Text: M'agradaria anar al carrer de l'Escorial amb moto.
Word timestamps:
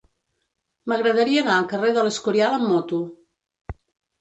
M'agradaria 0.93 1.43
anar 1.45 1.57
al 1.57 1.67
carrer 1.75 1.91
de 1.99 2.07
l'Escorial 2.09 2.59
amb 2.59 2.69
moto. 2.73 3.03